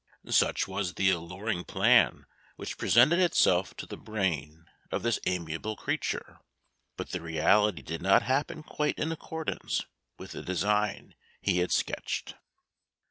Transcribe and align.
Such 0.31 0.67
was 0.67 0.95
the 0.95 1.11
alluring 1.11 1.63
plan 1.65 2.25
which 2.55 2.79
presented 2.79 3.19
itself 3.19 3.77
to 3.77 3.85
the 3.85 3.97
brain 3.97 4.65
of 4.91 5.03
this 5.03 5.19
amiable 5.27 5.75
creature, 5.75 6.39
but 6.97 7.11
the 7.11 7.21
reality 7.21 7.83
did 7.83 8.01
not 8.01 8.23
happen 8.23 8.63
quite 8.63 8.97
in 8.97 9.11
accordance 9.11 9.85
with 10.17 10.31
the 10.31 10.41
design 10.41 11.13
he 11.39 11.59
had 11.59 11.71
sketched. 11.71 12.33